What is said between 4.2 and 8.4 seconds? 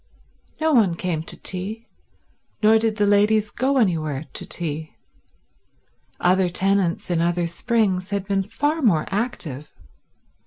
to tea. Other tenants in other springs had